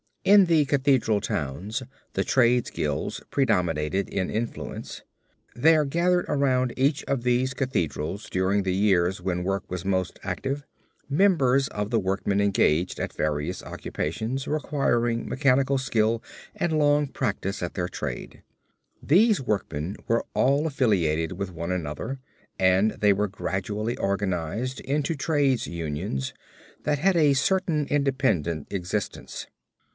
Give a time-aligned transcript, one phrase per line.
[0.23, 1.81] In the cathedral towns
[2.13, 5.03] the trades' guilds preponderated in influence.
[5.55, 10.63] There gathered around each of these cathedrals during the years when work was most active,
[11.09, 16.23] numbers of workmen engaged at various occupations requiring mechanical skill
[16.55, 18.41] and long practice at their trade.
[19.01, 22.19] These workmen were all affiliated with one another
[22.59, 26.33] and they were gradually organized into trades' unions
[26.83, 29.45] that had a certain independent existence.